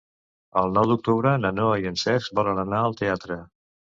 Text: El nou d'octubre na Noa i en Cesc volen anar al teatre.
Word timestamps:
El 0.61 0.71
nou 0.77 0.87
d'octubre 0.91 1.33
na 1.43 1.51
Noa 1.59 1.75
i 1.83 1.85
en 1.91 2.01
Cesc 2.05 2.35
volen 2.39 2.63
anar 2.65 2.79
al 2.87 2.99
teatre. 3.05 3.41